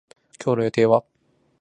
[0.43, 1.03] 今日の予定は